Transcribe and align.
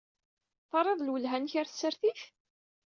Terriḍ 0.69 0.99
lwelha-nnek 1.03 1.53
ɣer 1.57 1.67
tsertit? 1.67 2.21